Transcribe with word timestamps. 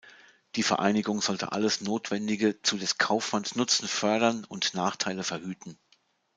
Die 0.55 0.63
Vereinigung 0.63 1.21
sollte 1.21 1.51
„alles 1.51 1.81
Notwendige 1.81 2.59
zu 2.63 2.75
des 2.79 2.97
Kaufmanns 2.97 3.53
Nutzen 3.55 3.87
fördern 3.87 4.45
und 4.45 4.73
Nachteile 4.73 5.21
verhüten“. 5.23 5.77